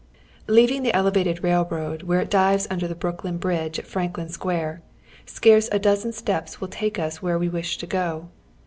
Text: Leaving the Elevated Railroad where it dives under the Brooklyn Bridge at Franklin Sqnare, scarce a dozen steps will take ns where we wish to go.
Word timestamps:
Leaving 0.47 0.81
the 0.81 0.91
Elevated 0.95 1.43
Railroad 1.43 2.01
where 2.01 2.19
it 2.21 2.31
dives 2.31 2.65
under 2.71 2.87
the 2.87 2.95
Brooklyn 2.95 3.37
Bridge 3.37 3.77
at 3.77 3.85
Franklin 3.85 4.29
Sqnare, 4.29 4.79
scarce 5.27 5.69
a 5.71 5.77
dozen 5.77 6.11
steps 6.11 6.59
will 6.59 6.69
take 6.69 6.97
ns 6.99 7.21
where 7.21 7.37
we 7.37 7.47
wish 7.49 7.77
to 7.77 7.85
go. 7.85 8.29